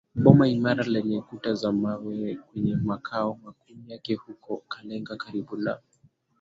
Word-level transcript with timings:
boma 0.23 0.45
imara 0.55 0.83
lenye 0.93 1.19
kuta 1.27 1.51
za 1.59 1.71
mawe 1.81 2.35
kwenye 2.45 2.75
makao 2.75 3.39
makuu 3.43 3.73
yake 3.87 4.15
huko 4.15 4.57
Kalenga 4.67 5.15
karibu 5.15 5.57
na 5.57 5.77